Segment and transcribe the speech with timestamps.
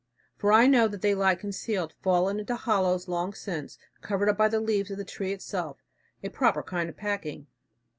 [0.35, 4.37] For I know that they lie concealed, fallen into hollows long since, and covered up
[4.39, 5.77] by the leaves of the tree itself
[6.23, 7.45] a proper kind of packing.